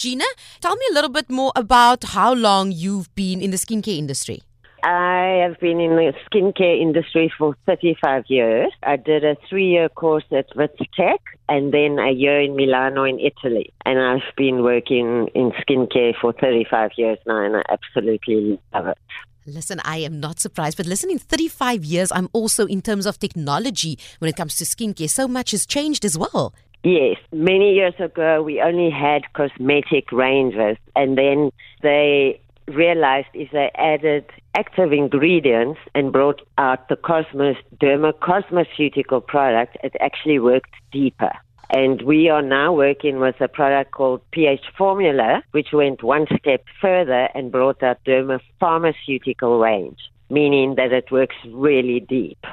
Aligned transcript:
Gina, 0.00 0.24
tell 0.62 0.76
me 0.76 0.86
a 0.90 0.94
little 0.94 1.10
bit 1.10 1.28
more 1.28 1.52
about 1.54 2.04
how 2.04 2.32
long 2.32 2.72
you've 2.72 3.14
been 3.14 3.42
in 3.42 3.50
the 3.50 3.58
skincare 3.58 3.98
industry. 3.98 4.40
I 4.82 5.44
have 5.46 5.60
been 5.60 5.78
in 5.78 5.96
the 5.96 6.14
skincare 6.24 6.80
industry 6.80 7.30
for 7.36 7.54
35 7.66 8.24
years. 8.28 8.72
I 8.82 8.96
did 8.96 9.26
a 9.26 9.36
three 9.46 9.66
year 9.66 9.90
course 9.90 10.24
at 10.32 10.46
Tech 10.96 11.20
and 11.50 11.74
then 11.74 11.98
a 11.98 12.12
year 12.12 12.40
in 12.40 12.56
Milano 12.56 13.04
in 13.04 13.20
Italy. 13.20 13.74
And 13.84 13.98
I've 14.00 14.34
been 14.38 14.62
working 14.62 15.28
in 15.34 15.52
skincare 15.52 16.14
for 16.18 16.32
35 16.32 16.92
years 16.96 17.18
now 17.26 17.44
and 17.44 17.58
I 17.58 17.62
absolutely 17.68 18.58
love 18.72 18.86
it. 18.86 18.98
Listen, 19.44 19.82
I 19.84 19.98
am 19.98 20.18
not 20.18 20.40
surprised, 20.40 20.78
but 20.78 20.86
listen, 20.86 21.10
in 21.10 21.18
35 21.18 21.84
years, 21.84 22.10
I'm 22.10 22.30
also 22.32 22.64
in 22.64 22.80
terms 22.80 23.04
of 23.04 23.18
technology 23.18 23.98
when 24.18 24.30
it 24.30 24.36
comes 24.36 24.56
to 24.56 24.64
skincare. 24.64 25.10
So 25.10 25.28
much 25.28 25.50
has 25.50 25.66
changed 25.66 26.06
as 26.06 26.16
well. 26.16 26.54
Yes, 26.82 27.18
many 27.30 27.74
years 27.74 27.94
ago 27.98 28.42
we 28.42 28.62
only 28.62 28.90
had 28.90 29.30
cosmetic 29.34 30.10
ranges, 30.12 30.78
and 30.96 31.18
then 31.18 31.50
they 31.82 32.40
realized 32.68 33.28
if 33.34 33.50
they 33.50 33.70
added 33.74 34.24
active 34.54 34.92
ingredients 34.92 35.78
and 35.94 36.12
brought 36.12 36.40
out 36.56 36.88
the 36.88 36.96
Cosmos 36.96 37.56
Derma 37.82 38.12
cosmeceutical 38.14 39.26
product, 39.26 39.76
it 39.82 39.94
actually 40.00 40.38
worked 40.38 40.70
deeper. 40.90 41.32
And 41.72 42.02
we 42.02 42.28
are 42.28 42.42
now 42.42 42.72
working 42.72 43.20
with 43.20 43.40
a 43.40 43.48
product 43.48 43.92
called 43.92 44.22
pH 44.32 44.64
Formula, 44.76 45.42
which 45.52 45.68
went 45.72 46.02
one 46.02 46.26
step 46.38 46.64
further 46.80 47.28
and 47.34 47.52
brought 47.52 47.82
out 47.82 47.98
Derma 48.04 48.40
pharmaceutical 48.58 49.60
range, 49.60 49.98
meaning 50.30 50.74
that 50.76 50.92
it 50.92 51.12
works 51.12 51.36
really 51.46 52.00
deep. 52.00 52.44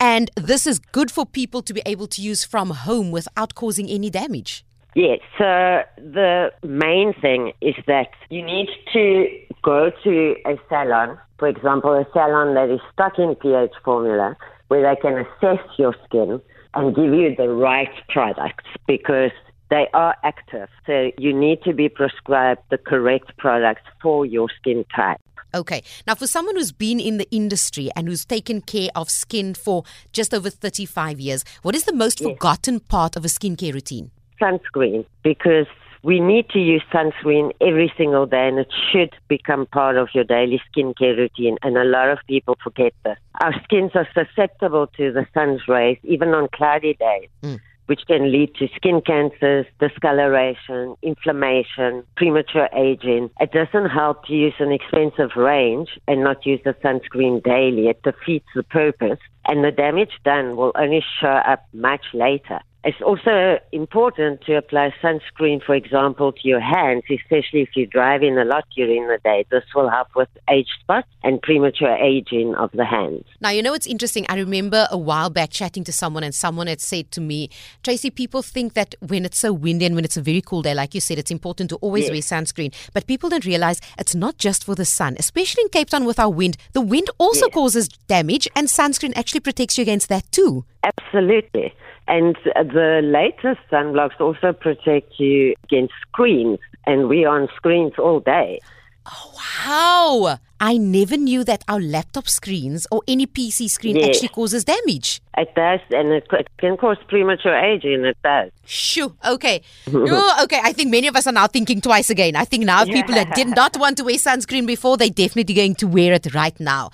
And 0.00 0.30
this 0.34 0.66
is 0.66 0.78
good 0.78 1.10
for 1.10 1.26
people 1.26 1.60
to 1.62 1.74
be 1.74 1.82
able 1.84 2.06
to 2.08 2.22
use 2.22 2.42
from 2.42 2.70
home 2.70 3.10
without 3.10 3.54
causing 3.54 3.88
any 3.88 4.08
damage. 4.08 4.64
Yes, 4.94 5.20
so 5.38 5.82
the 5.98 6.50
main 6.64 7.12
thing 7.20 7.52
is 7.60 7.76
that 7.86 8.08
you 8.28 8.42
need 8.42 8.68
to 8.92 9.28
go 9.62 9.92
to 10.02 10.34
a 10.46 10.58
salon, 10.68 11.18
for 11.38 11.46
example, 11.48 11.92
a 11.92 12.06
salon 12.12 12.54
that 12.54 12.70
is 12.70 12.80
stuck 12.92 13.18
in 13.18 13.36
pH 13.36 13.72
formula, 13.84 14.36
where 14.68 14.82
they 14.82 15.00
can 15.00 15.18
assess 15.18 15.64
your 15.78 15.94
skin 16.06 16.40
and 16.74 16.96
give 16.96 17.12
you 17.12 17.36
the 17.36 17.48
right 17.48 17.92
products 18.08 18.64
because 18.86 19.32
they 19.70 19.86
are 19.94 20.16
active. 20.24 20.68
So 20.86 21.12
you 21.18 21.32
need 21.32 21.62
to 21.62 21.72
be 21.72 21.88
prescribed 21.88 22.62
the 22.70 22.78
correct 22.78 23.36
products 23.38 23.82
for 24.02 24.26
your 24.26 24.48
skin 24.58 24.84
type. 24.94 25.20
Okay. 25.54 25.82
Now, 26.06 26.14
for 26.14 26.26
someone 26.26 26.56
who's 26.56 26.72
been 26.72 27.00
in 27.00 27.18
the 27.18 27.28
industry 27.30 27.90
and 27.96 28.08
who's 28.08 28.24
taken 28.24 28.60
care 28.60 28.90
of 28.94 29.10
skin 29.10 29.54
for 29.54 29.84
just 30.12 30.32
over 30.34 30.50
35 30.50 31.20
years, 31.20 31.44
what 31.62 31.74
is 31.74 31.84
the 31.84 31.94
most 31.94 32.20
yes. 32.20 32.30
forgotten 32.30 32.80
part 32.80 33.16
of 33.16 33.24
a 33.24 33.28
skincare 33.28 33.74
routine? 33.74 34.10
Sunscreen, 34.40 35.04
because 35.22 35.66
we 36.02 36.18
need 36.18 36.48
to 36.50 36.58
use 36.58 36.82
sunscreen 36.92 37.52
every 37.60 37.92
single 37.98 38.24
day 38.24 38.48
and 38.48 38.58
it 38.58 38.72
should 38.90 39.14
become 39.28 39.66
part 39.66 39.96
of 39.96 40.08
your 40.14 40.24
daily 40.24 40.60
skincare 40.70 41.16
routine. 41.16 41.58
And 41.62 41.76
a 41.76 41.84
lot 41.84 42.08
of 42.08 42.18
people 42.26 42.56
forget 42.62 42.94
this. 43.04 43.18
Our 43.42 43.52
skins 43.64 43.92
are 43.94 44.08
susceptible 44.14 44.86
to 44.96 45.12
the 45.12 45.26
sun's 45.34 45.68
rays, 45.68 45.98
even 46.04 46.30
on 46.30 46.48
cloudy 46.54 46.94
days. 46.94 47.28
Mm 47.42 47.60
which 47.90 48.06
can 48.06 48.30
lead 48.30 48.54
to 48.54 48.68
skin 48.76 49.00
cancers, 49.04 49.66
discoloration, 49.80 50.94
inflammation, 51.02 52.04
premature 52.16 52.68
aging. 52.72 53.28
It 53.40 53.50
doesn't 53.50 53.90
help 53.90 54.26
to 54.26 54.32
use 54.32 54.54
an 54.60 54.70
expensive 54.70 55.30
range 55.34 55.98
and 56.06 56.22
not 56.22 56.46
use 56.46 56.60
the 56.64 56.74
sunscreen 56.74 57.42
daily. 57.42 57.88
It 57.88 58.00
defeats 58.04 58.46
the 58.54 58.62
purpose, 58.62 59.18
and 59.46 59.64
the 59.64 59.70
damage 59.70 60.12
done 60.24 60.56
will 60.56 60.72
only 60.74 61.04
show 61.20 61.28
up 61.28 61.66
much 61.72 62.04
later. 62.12 62.60
It's 62.82 63.00
also 63.02 63.58
important 63.72 64.40
to 64.46 64.56
apply 64.56 64.94
sunscreen, 65.02 65.62
for 65.62 65.74
example, 65.74 66.32
to 66.32 66.48
your 66.48 66.60
hands, 66.60 67.02
especially 67.10 67.60
if 67.60 67.68
you're 67.76 67.84
driving 67.84 68.38
a 68.38 68.44
lot 68.44 68.64
during 68.74 69.06
the 69.06 69.18
day. 69.22 69.44
This 69.50 69.64
will 69.74 69.90
help 69.90 70.08
with 70.16 70.30
age 70.48 70.68
spots 70.80 71.08
and 71.22 71.42
premature 71.42 71.94
aging 71.96 72.54
of 72.54 72.70
the 72.72 72.86
hands. 72.86 73.26
Now, 73.42 73.50
you 73.50 73.62
know, 73.62 73.74
it's 73.74 73.86
interesting. 73.86 74.24
I 74.30 74.36
remember 74.36 74.88
a 74.90 74.96
while 74.96 75.28
back 75.28 75.50
chatting 75.50 75.84
to 75.84 75.92
someone, 75.92 76.24
and 76.24 76.34
someone 76.34 76.68
had 76.68 76.80
said 76.80 77.10
to 77.10 77.20
me, 77.20 77.50
Tracey, 77.82 78.08
people 78.08 78.40
think 78.40 78.72
that 78.72 78.94
when 79.00 79.26
it's 79.26 79.38
so 79.38 79.52
windy 79.52 79.84
and 79.84 79.94
when 79.94 80.06
it's 80.06 80.16
a 80.16 80.22
very 80.22 80.40
cool 80.40 80.62
day, 80.62 80.72
like 80.72 80.94
you 80.94 81.02
said, 81.02 81.18
it's 81.18 81.30
important 81.30 81.68
to 81.70 81.76
always 81.76 82.08
yes. 82.08 82.12
wear 82.12 82.40
sunscreen. 82.40 82.74
But 82.94 83.06
people 83.06 83.28
don't 83.28 83.44
realize 83.44 83.82
it's 83.98 84.14
not 84.14 84.38
just 84.38 84.64
for 84.64 84.74
the 84.74 84.86
sun, 84.86 85.16
especially 85.18 85.64
in 85.64 85.68
Cape 85.68 85.90
Town 85.90 86.06
with 86.06 86.18
our 86.18 86.30
wind. 86.30 86.56
The 86.72 86.80
wind 86.80 87.10
also 87.18 87.46
yes. 87.46 87.54
causes 87.54 87.88
damage, 88.08 88.48
and 88.56 88.68
sunscreen 88.68 89.12
actually 89.16 89.29
protects 89.38 89.78
you 89.78 89.82
against 89.82 90.08
that 90.08 90.32
too. 90.32 90.64
Absolutely. 90.82 91.72
And 92.08 92.36
the 92.44 93.00
latest 93.04 93.60
sunblocks 93.70 94.20
also 94.20 94.52
protect 94.52 95.20
you 95.20 95.54
against 95.62 95.94
screens, 96.08 96.58
and 96.86 97.08
we're 97.08 97.28
on 97.28 97.46
screens 97.54 97.92
all 97.98 98.18
day. 98.18 98.58
Oh, 99.06 99.32
wow. 99.36 100.38
I 100.62 100.76
never 100.76 101.16
knew 101.16 101.42
that 101.44 101.64
our 101.68 101.80
laptop 101.80 102.28
screens 102.28 102.86
or 102.90 103.00
any 103.08 103.26
PC 103.26 103.70
screen 103.70 103.96
yes. 103.96 104.08
actually 104.08 104.28
causes 104.28 104.64
damage. 104.64 105.22
It 105.38 105.54
does, 105.54 105.80
and 105.90 106.12
it, 106.12 106.28
can 106.58 106.76
cause 106.76 106.98
premature 107.08 107.56
aging. 107.56 108.04
It 108.04 108.18
does. 108.22 108.50
Shoo. 108.66 109.16
Okay. 109.26 109.62
oh, 109.92 110.40
okay. 110.44 110.60
I 110.62 110.74
think 110.74 110.90
many 110.90 111.06
of 111.06 111.16
us 111.16 111.26
are 111.26 111.32
now 111.32 111.46
thinking 111.46 111.80
twice 111.80 112.10
again. 112.10 112.36
I 112.36 112.44
think 112.44 112.64
now 112.64 112.84
people 112.84 113.14
that 113.14 113.34
did 113.34 113.48
not 113.48 113.78
want 113.78 113.96
to 113.96 114.04
wear 114.04 114.16
sunscreen 114.16 114.66
before, 114.66 114.98
they're 114.98 115.08
definitely 115.08 115.54
going 115.54 115.76
to 115.76 115.88
wear 115.88 116.12
it 116.12 116.34
right 116.34 116.58
now. 116.60 116.90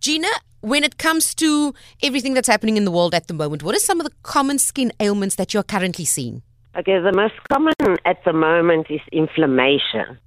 Gina, 0.00 0.28
when 0.60 0.84
it 0.84 0.98
comes 0.98 1.34
to 1.36 1.72
everything 2.02 2.34
that's 2.34 2.48
happening 2.48 2.76
in 2.76 2.84
the 2.84 2.90
world 2.90 3.14
at 3.14 3.28
the 3.28 3.34
moment, 3.34 3.62
what 3.62 3.74
are 3.74 3.80
some 3.80 3.98
of 3.98 4.04
the 4.04 4.12
common 4.24 4.58
skin 4.58 4.92
ailments 5.00 5.36
that 5.36 5.54
you're 5.54 5.62
currently 5.62 6.04
seeing? 6.04 6.42
Okay, 6.76 6.98
the 6.98 7.12
most 7.12 7.34
common 7.50 7.72
at 8.04 8.22
the 8.24 8.34
moment 8.34 8.88
is 8.90 9.00
inflammation 9.10 10.18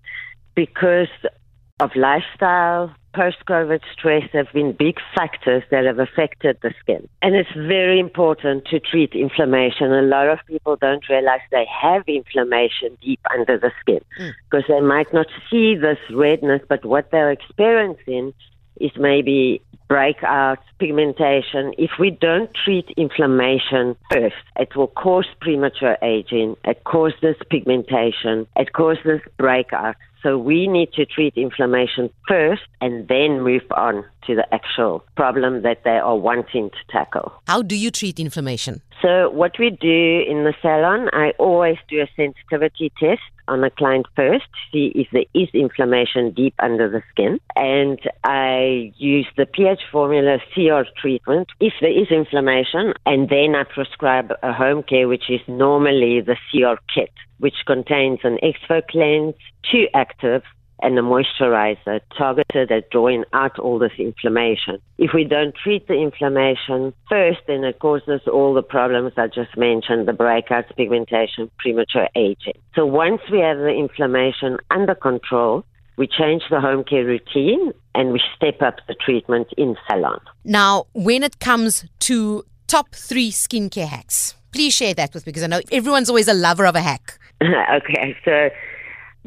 because 0.56 1.08
of 1.80 1.96
lifestyle, 1.96 2.94
post 3.14 3.38
COVID 3.48 3.82
stress 3.92 4.30
have 4.34 4.48
been 4.54 4.74
big 4.74 4.98
factors 5.16 5.64
that 5.72 5.86
have 5.86 6.00
affected 6.00 6.58
the 6.62 6.74
skin. 6.80 7.08
And 7.22 7.36
it's 7.36 7.52
very 7.56 8.00
important 8.00 8.66
to 8.66 8.80
treat 8.80 9.14
inflammation. 9.14 9.92
A 9.92 10.02
lot 10.02 10.28
of 10.28 10.40
people 10.48 10.76
don't 10.76 11.08
realize 11.10 11.40
they 11.52 11.66
have 11.82 12.04
inflammation 12.08 12.98
deep 13.02 13.20
under 13.34 13.58
the 13.58 13.72
skin 13.82 14.02
mm. 14.20 14.32
because 14.50 14.66
they 14.68 14.82
might 14.82 15.12
not 15.14 15.28
see 15.50 15.76
this 15.76 15.98
redness, 16.14 16.62
but 16.68 16.86
what 16.86 17.10
they're 17.12 17.32
experiencing 17.32 18.34
is 18.80 18.92
maybe 18.98 19.62
breakout, 19.90 20.60
pigmentation. 20.80 21.74
If 21.78 21.92
we 22.00 22.12
don't 22.12 22.50
treat 22.64 22.90
inflammation 22.96 23.98
first, 24.12 24.36
it 24.56 24.76
will 24.76 24.88
cause 24.88 25.26
premature 25.42 25.98
aging, 26.02 26.56
it 26.64 26.84
causes 26.86 27.36
pigmentation, 27.50 28.48
it 28.56 28.72
causes 28.72 29.20
breakout. 29.38 29.96
So 30.22 30.38
we 30.38 30.68
need 30.68 30.92
to 30.94 31.06
treat 31.06 31.36
inflammation 31.38 32.10
first 32.28 32.64
and 32.82 33.08
then 33.08 33.42
move 33.42 33.64
on 33.72 34.04
to 34.28 34.36
the 34.36 34.54
actual 34.54 35.04
problem 35.16 35.62
that 35.62 35.84
they 35.86 35.98
are 35.98 36.18
wanting 36.18 36.70
to 36.70 36.92
tackle. 36.92 37.32
How 37.48 37.62
do 37.62 37.76
you 37.76 37.90
treat 37.90 38.20
inflammation? 38.20 38.82
So 39.02 39.30
what 39.30 39.58
we 39.58 39.70
do 39.70 40.24
in 40.28 40.44
the 40.44 40.54
salon, 40.62 41.10
I 41.14 41.32
always 41.38 41.78
do 41.88 42.02
a 42.02 42.08
sensitivity 42.16 42.92
test 43.00 43.22
on 43.48 43.64
a 43.64 43.70
client 43.70 44.06
first, 44.16 44.46
see 44.72 44.92
if 44.94 45.08
there 45.12 45.26
is 45.34 45.50
inflammation 45.54 46.32
deep 46.32 46.54
under 46.60 46.90
the 46.90 47.02
skin. 47.12 47.40
And 47.56 48.00
I 48.24 48.94
use 48.98 49.28
the 49.38 49.46
pH 49.46 49.82
formula 49.92 50.38
CR 50.54 50.88
treatment 51.00 51.48
if 51.60 51.74
there 51.82 51.92
is 51.92 52.12
inflammation. 52.12 52.94
And 53.06 53.30
then 53.30 53.56
I 53.56 53.64
prescribe 53.64 54.32
a 54.44 54.54
home 54.54 54.84
care, 54.84 55.08
which 55.08 55.30
is 55.30 55.42
normally 55.48 56.22
the 56.22 56.36
CR 56.52 56.80
kit, 56.94 57.12
which 57.40 57.66
contains 57.66 58.20
an 58.24 58.38
exfoliant 58.44 58.88
cleanse, 58.90 59.36
two 59.72 59.88
actives, 59.96 60.44
and 60.82 60.98
a 60.98 61.02
moisturizer 61.02 62.00
targeted 62.18 62.72
at 62.72 62.90
drawing 62.90 63.24
out 63.34 63.58
all 63.60 63.80
this 63.80 63.92
inflammation. 63.98 64.80
If 64.98 65.12
we 65.14 65.24
don't 65.24 65.56
treat 65.56 65.88
the 65.88 65.96
inflammation 65.96 66.94
first, 67.10 67.40
then 67.48 67.64
it 67.64 67.80
causes 67.80 68.22
all 68.32 68.54
the 68.54 68.62
problems 68.62 69.14
I 69.18 69.28
just 69.28 69.58
mentioned 69.58 70.08
the 70.08 70.14
breakouts, 70.14 70.76
pigmentation, 70.76 71.50
premature 71.58 72.08
aging. 72.16 72.60
So 72.76 72.86
once 72.86 73.22
we 73.32 73.40
have 73.40 73.58
the 73.58 73.70
inflammation 73.70 74.58
under 74.72 74.96
control, 74.96 75.66
we 75.98 76.08
change 76.08 76.44
the 76.50 76.62
home 76.62 76.86
care 76.86 77.04
routine 77.04 77.74
and 77.94 78.14
we 78.14 78.22
step 78.36 78.62
up 78.62 78.76
the 78.88 78.96
treatment 78.96 79.48
in 79.58 79.76
salon. 79.90 80.22
Now, 80.46 80.86
when 80.94 81.24
it 81.24 81.40
comes 81.40 81.86
to 82.00 82.46
top 82.68 82.96
three 82.96 83.32
skincare 83.32 83.88
hacks, 83.88 84.36
please 84.54 84.74
share 84.74 84.94
that 84.94 85.14
with 85.14 85.26
me 85.26 85.32
because 85.32 85.44
I 85.44 85.48
know 85.48 85.62
everyone's 85.72 86.10
always 86.10 86.30
a 86.30 86.34
lover 86.34 86.66
of 86.66 86.76
a 86.76 86.82
hack. 86.82 87.20
okay, 87.44 88.16
so 88.24 88.50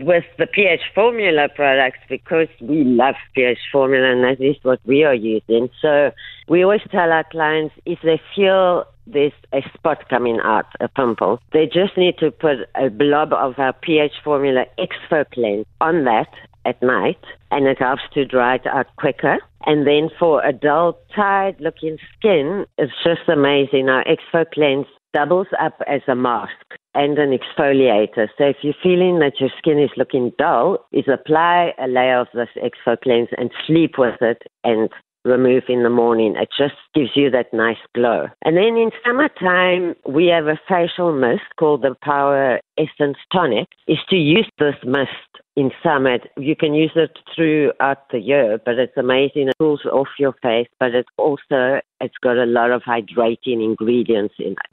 with 0.03 0.25
the 0.39 0.47
pH 0.47 0.81
formula 0.95 1.49
products 1.55 1.99
because 2.09 2.49
we 2.61 2.85
love 2.85 3.15
pH 3.35 3.59
formula 3.71 4.13
and 4.13 4.25
that 4.25 4.45
is 4.45 4.57
what 4.63 4.81
we 4.85 5.05
are 5.05 5.15
using. 5.15 5.69
So 5.81 6.11
we 6.49 6.63
always 6.63 6.83
tell 6.91 7.13
our 7.13 7.25
clients 7.31 7.75
if 7.87 7.99
they 8.03 8.21
feel 8.35 8.85
there's 9.07 9.33
a 9.53 9.63
spot 9.75 10.09
coming 10.09 10.39
out, 10.45 10.67
a 10.81 10.89
pimple, 10.89 11.41
they 11.53 11.67
just 11.67 11.97
need 11.97 12.19
to 12.19 12.31
put 12.31 12.59
a 12.75 12.89
blob 12.91 13.33
of 13.33 13.59
our 13.59 13.73
pH 13.73 14.13
formula 14.23 14.65
exfoliant 14.79 15.65
on 15.81 16.05
that 16.05 16.29
at 16.65 16.81
night 16.83 17.19
and 17.51 17.67
it 17.67 17.79
helps 17.79 18.03
to 18.15 18.25
dry 18.25 18.57
it 18.57 18.67
out 18.67 18.87
quicker. 18.97 19.39
And 19.65 19.87
then 19.87 20.11
for 20.19 20.45
a 20.45 20.53
dull, 20.53 20.99
tired 21.15 21.57
looking 21.61 21.99
skin, 22.17 22.67
it's 22.79 22.93
just 23.05 23.29
amazing. 23.29 23.89
Our 23.89 24.05
exfoliants 24.05 24.87
doubles 25.13 25.49
up 25.61 25.81
as 25.87 26.03
a 26.09 26.15
mask 26.15 26.53
and 26.95 27.19
an 27.19 27.37
exfoliator. 27.37 28.29
So 28.39 28.45
if 28.45 28.57
you're 28.63 28.75
feeling 28.83 29.19
that 29.21 29.41
your 29.41 29.51
skin 29.59 29.79
is 29.79 29.91
looking 29.97 30.33
dull, 30.39 30.79
is 30.93 31.05
apply 31.13 31.73
a 31.79 31.89
layer 31.89 32.21
of 32.21 32.29
this 32.35 32.49
Exfo 32.57 33.01
Cleanse 33.01 33.29
and 33.37 33.51
sleep 33.67 33.93
with 33.99 34.21
it 34.21 34.43
and 34.65 34.89
remove 35.25 35.65
in 35.69 35.83
the 35.83 35.91
morning. 35.91 36.35
It 36.37 36.49
just 36.57 36.75
gives 36.95 37.11
you 37.15 37.31
that 37.31 37.53
nice 37.53 37.77
glow. 37.95 38.27
And 38.45 38.57
then 38.57 38.77
in 38.77 38.91
summertime, 39.07 39.95
we 40.09 40.27
have 40.27 40.47
a 40.47 40.61
facial 40.69 41.13
mist 41.13 41.43
called 41.59 41.83
the 41.83 41.95
Power 42.03 42.61
Essence 42.79 43.19
Tonic. 43.33 43.69
Is 43.87 43.99
to 44.11 44.17
use 44.17 44.49
this 44.59 44.75
mist 44.85 45.11
in 45.57 45.71
summer. 45.83 46.19
You 46.37 46.57
can 46.57 46.75
use 46.75 46.93
it 46.97 47.19
throughout 47.35 48.11
the 48.11 48.19
year, 48.19 48.59
but 48.65 48.79
it's 48.79 48.97
amazing. 48.97 49.49
It 49.49 49.59
cools 49.59 49.85
off 49.85 50.09
your 50.19 50.35
face, 50.43 50.69
but 50.81 50.95
it 50.95 51.07
also 51.19 51.81
it's 52.01 52.19
got 52.23 52.37
a 52.37 52.47
lot 52.47 52.71
of 52.71 52.83
hydrating 52.83 53.63
ingredients 53.63 54.35
in 54.39 54.53
it. 54.53 54.71